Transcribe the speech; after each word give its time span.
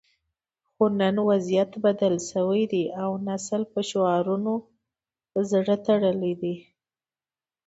خو 0.73 0.85
نن 0.99 1.15
وضعیت 1.29 1.71
بدل 1.83 2.15
شوی 2.29 2.63
دی 2.71 2.83
او 3.01 3.11
نسل 3.27 3.61
په 3.71 3.79
شعارونو 3.89 4.53
زړه 5.49 5.75
تړلی 5.87 6.33
دی 6.41 6.55